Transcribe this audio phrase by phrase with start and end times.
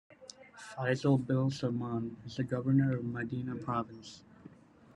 [0.71, 4.23] Faisal bin Salman is the governor of Madinah province.